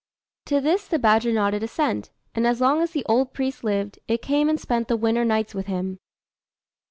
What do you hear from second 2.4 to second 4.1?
as long as the old priest lived,